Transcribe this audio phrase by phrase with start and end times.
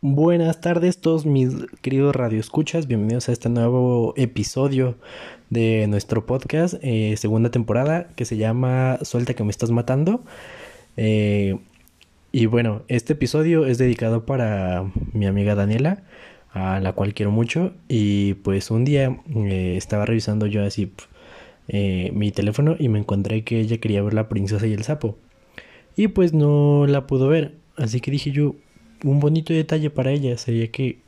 [0.00, 4.94] Buenas tardes todos mis queridos radioescuchas, bienvenidos a este nuevo episodio
[5.50, 10.22] de nuestro podcast, eh, segunda temporada, que se llama Suelta que me estás matando.
[10.96, 11.58] Eh,
[12.30, 16.04] y bueno, este episodio es dedicado para mi amiga Daniela,
[16.52, 17.72] a la cual quiero mucho.
[17.88, 20.92] Y pues un día eh, estaba revisando yo así
[21.66, 25.18] mi teléfono y me encontré que ella quería ver la princesa y el sapo.
[25.96, 28.54] Y pues no la pudo ver, así que dije yo,
[29.04, 30.98] un bonito detalle para ella sería que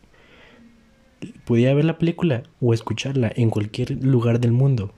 [1.45, 4.93] podía ver la película o escucharla en cualquier lugar del mundo.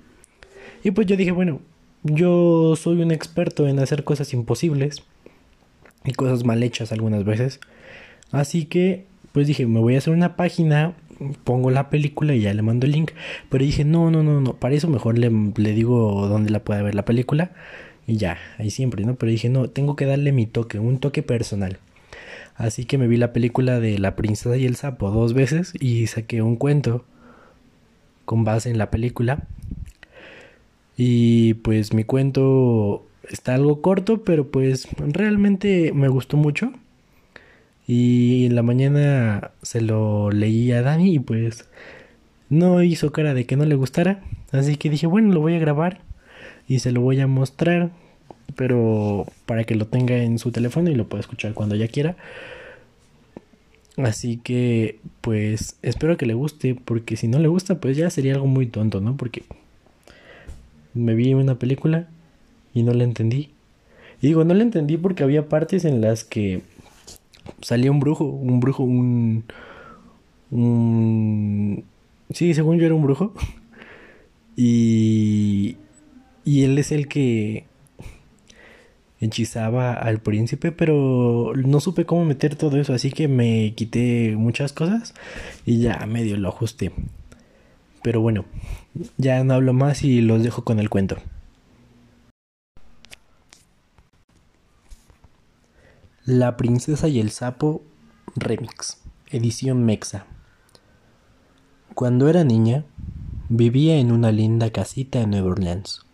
[0.84, 1.60] Y pues yo dije, bueno,
[2.02, 5.02] yo soy un experto en hacer cosas imposibles
[6.04, 7.60] y cosas mal hechas algunas veces.
[8.30, 10.94] Así que, pues dije, me voy a hacer una página,
[11.44, 13.12] pongo la película y ya le mando el link.
[13.48, 16.82] Pero dije, no, no, no, no, para eso mejor le, le digo dónde la puede
[16.82, 17.52] ver la película.
[18.06, 19.14] Y ya, ahí siempre, ¿no?
[19.14, 21.78] Pero dije, no, tengo que darle mi toque, un toque personal.
[22.54, 26.06] Así que me vi la película de La princesa y el sapo dos veces y
[26.06, 27.04] saqué un cuento
[28.24, 29.46] con base en la película.
[30.96, 36.72] Y pues mi cuento está algo corto, pero pues realmente me gustó mucho.
[37.86, 41.68] Y en la mañana se lo leí a Dani y pues
[42.48, 44.22] no hizo cara de que no le gustara.
[44.52, 46.00] Así que dije, bueno, lo voy a grabar
[46.68, 47.90] y se lo voy a mostrar
[48.56, 52.16] pero para que lo tenga en su teléfono y lo pueda escuchar cuando ya quiera.
[53.96, 58.34] Así que, pues, espero que le guste, porque si no le gusta, pues ya sería
[58.34, 59.16] algo muy tonto, ¿no?
[59.16, 59.42] Porque
[60.94, 62.08] me vi una película
[62.72, 63.50] y no la entendí.
[64.22, 66.62] Y digo, no la entendí porque había partes en las que
[67.60, 69.44] salía un brujo, un brujo, un...
[70.50, 71.84] un...
[72.32, 73.34] Sí, según yo era un brujo.
[74.54, 75.76] Y...
[76.44, 77.64] Y él es el que
[79.22, 84.72] hechizaba al príncipe, pero no supe cómo meter todo eso, así que me quité muchas
[84.72, 85.14] cosas
[85.64, 86.92] y ya medio lo ajusté.
[88.02, 88.44] Pero bueno,
[89.16, 91.18] ya no hablo más y los dejo con el cuento.
[96.24, 97.82] La princesa y el sapo
[98.34, 98.98] Remix,
[99.30, 100.26] edición Mexa.
[101.94, 102.84] Cuando era niña,
[103.48, 106.04] vivía en una linda casita en Nueva Orleans.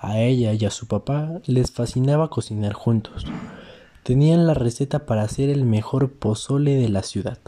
[0.00, 3.26] A ella y a su papá les fascinaba cocinar juntos.
[4.02, 7.38] Tenían la receta para hacer el mejor pozole de la ciudad.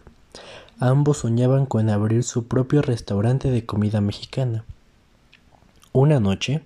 [0.79, 4.67] Ambos soñaban con abrir su propio restaurante de comida mexicana.
[5.93, 6.63] Una noche,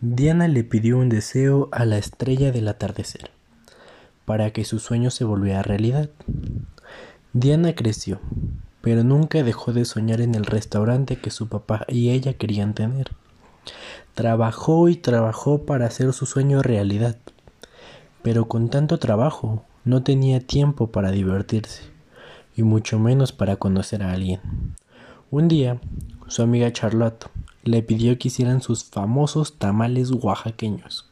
[0.00, 3.30] Diana le pidió un deseo a la estrella del atardecer,
[4.24, 6.08] para que su sueño se volviera realidad.
[7.34, 8.18] Diana creció,
[8.80, 13.10] pero nunca dejó de soñar en el restaurante que su papá y ella querían tener.
[14.16, 17.18] Trabajó y trabajó para hacer su sueño realidad,
[18.22, 21.82] pero con tanto trabajo no tenía tiempo para divertirse,
[22.56, 24.40] y mucho menos para conocer a alguien.
[25.30, 25.82] Un día,
[26.28, 27.26] su amiga Charlotte
[27.62, 31.10] le pidió que hicieran sus famosos tamales oaxaqueños.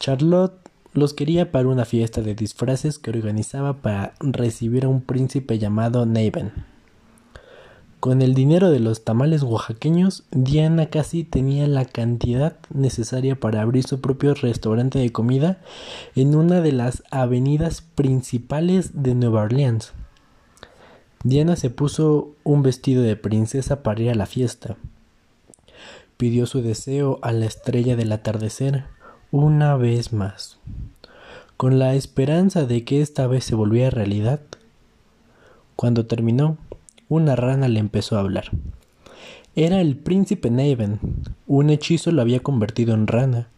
[0.00, 0.58] Charlotte
[0.94, 6.04] los quería para una fiesta de disfraces que organizaba para recibir a un príncipe llamado
[6.04, 6.71] Neven.
[8.02, 13.84] Con el dinero de los tamales oaxaqueños, Diana casi tenía la cantidad necesaria para abrir
[13.84, 15.60] su propio restaurante de comida
[16.16, 19.92] en una de las avenidas principales de Nueva Orleans.
[21.22, 24.74] Diana se puso un vestido de princesa para ir a la fiesta.
[26.16, 28.82] Pidió su deseo a la estrella del atardecer
[29.30, 30.58] una vez más,
[31.56, 34.40] con la esperanza de que esta vez se volviera realidad.
[35.76, 36.58] Cuando terminó,
[37.12, 38.50] una rana le empezó a hablar.
[39.54, 40.98] Era el príncipe Neven.
[41.46, 43.48] Un hechizo lo había convertido en rana,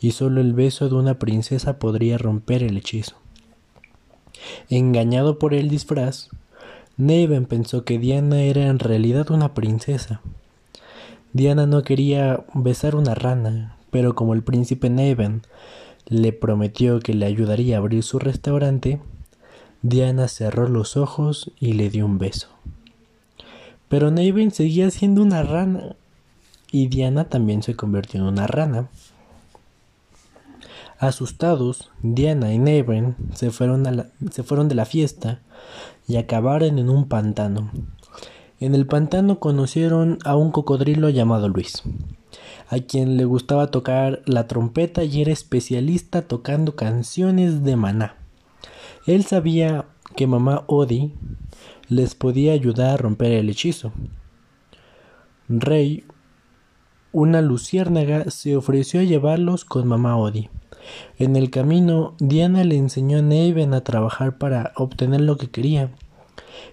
[0.00, 3.16] y solo el beso de una princesa podría romper el hechizo.
[4.68, 6.28] Engañado por el disfraz,
[6.96, 10.20] Neven pensó que Diana era en realidad una princesa.
[11.32, 15.42] Diana no quería besar una rana, pero como el príncipe Neven
[16.08, 19.00] le prometió que le ayudaría a abrir su restaurante,
[19.82, 22.48] Diana cerró los ojos y le dio un beso.
[23.88, 25.96] Pero Neven seguía siendo una rana
[26.70, 28.88] y Diana también se convirtió en una rana.
[30.98, 35.40] Asustados, Diana y Neven se se fueron de la fiesta
[36.08, 37.70] y acabaron en un pantano.
[38.58, 41.82] En el pantano conocieron a un cocodrilo llamado Luis,
[42.70, 48.16] a quien le gustaba tocar la trompeta y era especialista tocando canciones de maná.
[49.06, 49.84] Él sabía
[50.16, 51.12] que mamá Odi
[51.88, 53.92] les podía ayudar a romper el hechizo.
[55.48, 56.04] Rey,
[57.12, 60.48] una luciérnaga, se ofreció a llevarlos con mamá Odi,
[61.18, 65.90] En el camino, Diana le enseñó a Neven a trabajar para obtener lo que quería.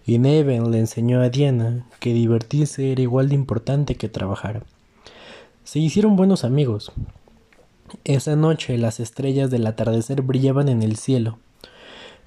[0.06, 4.64] Y Neven le enseñó a Diana que divertirse era igual de importante que trabajar.
[5.64, 6.92] Se hicieron buenos amigos.
[8.04, 11.38] Esa noche las estrellas del atardecer brillaban en el cielo,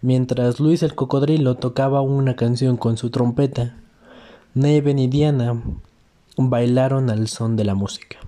[0.07, 3.75] mientras Luis el cocodrilo tocaba una canción con su trompeta.
[4.55, 5.61] Neven y Diana
[6.37, 8.19] bailaron al son de la música.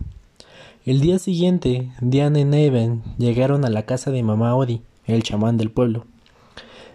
[0.85, 5.57] El día siguiente, Diana y Neven llegaron a la casa de mamá Odi, el chamán
[5.57, 6.05] del pueblo.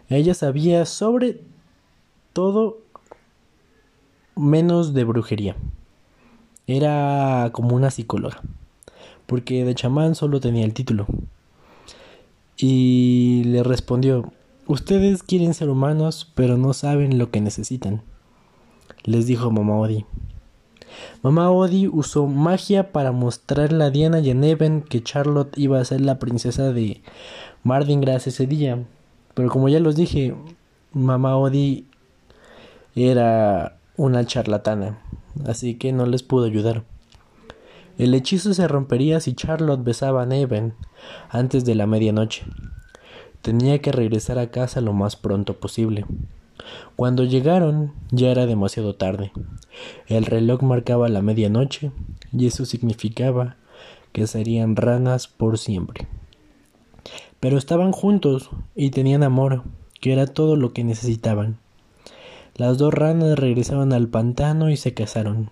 [0.10, 1.40] Ella sabía sobre
[2.34, 2.80] todo
[4.36, 5.56] menos de brujería.
[6.68, 8.42] Era como una psicóloga,
[9.28, 11.08] porque de chamán solo tenía el título.
[12.58, 14.34] Y le respondió,
[14.68, 18.02] ustedes quieren ser humanos, pero no saben lo que necesitan.
[19.04, 20.06] Les dijo mamá Odi.
[21.22, 25.86] Mamá Odi usó magia para mostrarle a Diana y a Neven que Charlotte iba a
[25.86, 27.02] ser la princesa de
[27.64, 28.86] Mardingras ese día.
[29.34, 30.36] Pero como ya los dije,
[30.94, 31.88] mamá Odi
[32.96, 35.00] era una charlatana
[35.48, 36.84] así que no les pudo ayudar.
[37.98, 40.74] El hechizo se rompería si Charlotte besaba a Neven
[41.30, 42.44] antes de la medianoche.
[43.44, 46.06] Tenía que regresar a casa lo más pronto posible.
[46.96, 49.34] Cuando llegaron ya era demasiado tarde.
[50.08, 51.92] El reloj marcaba la medianoche
[52.32, 53.58] y eso significaba
[54.14, 56.08] que serían ranas por siempre.
[57.42, 59.64] Pero estaban juntos y tenían amor,
[60.00, 61.58] que era todo lo que necesitaban.
[62.56, 65.50] Las dos ranas regresaron al pantano y se casaron.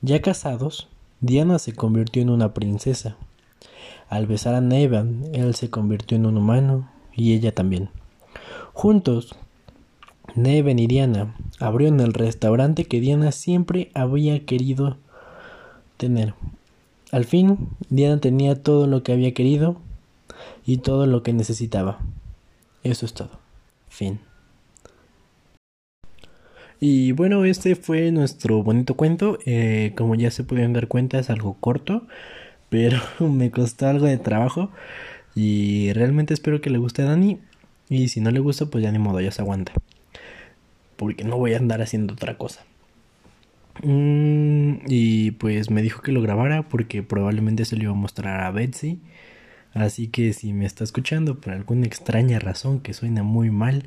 [0.00, 0.88] Ya casados,
[1.20, 3.16] Diana se convirtió en una princesa.
[4.08, 7.90] Al besar a Nevan, él se convirtió en un humano y ella también.
[8.72, 9.34] Juntos,
[10.34, 14.96] Neven y Diana abrieron el restaurante que Diana siempre había querido
[15.96, 16.34] tener.
[17.10, 19.76] Al fin, Diana tenía todo lo que había querido
[20.64, 21.98] y todo lo que necesitaba.
[22.82, 23.30] Eso es todo.
[23.88, 24.20] Fin.
[26.80, 29.38] Y bueno, este fue nuestro bonito cuento.
[29.46, 32.06] Eh, como ya se pudieron dar cuenta, es algo corto,
[32.68, 34.70] pero me costó algo de trabajo.
[35.34, 37.38] Y realmente espero que le guste a Dani.
[37.88, 39.72] Y si no le gusta, pues ya ni modo, ya se aguanta.
[40.96, 42.64] Porque no voy a andar haciendo otra cosa.
[43.82, 48.40] Mm, y pues me dijo que lo grabara porque probablemente se lo iba a mostrar
[48.42, 49.00] a Betsy.
[49.74, 53.84] Así que si me está escuchando por alguna extraña razón que suena muy mal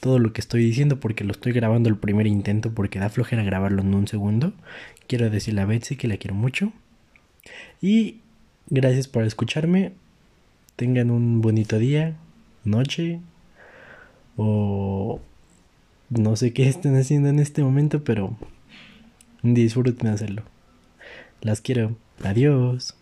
[0.00, 3.42] todo lo que estoy diciendo porque lo estoy grabando el primer intento porque da flojera
[3.42, 4.52] grabarlo en un segundo,
[5.06, 6.72] quiero decirle a Betsy que la quiero mucho.
[7.80, 8.20] Y
[8.68, 9.92] gracias por escucharme.
[10.76, 12.16] Tengan un bonito día,
[12.64, 13.20] noche
[14.36, 15.20] o
[16.08, 18.36] no sé qué estén haciendo en este momento, pero
[19.42, 20.42] disfruten hacerlo.
[21.40, 21.96] Las quiero.
[22.22, 22.94] Adiós.